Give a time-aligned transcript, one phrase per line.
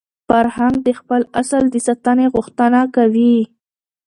[0.27, 3.37] فرهنګ د خپل اصل د ساتني غوښتنه کوي.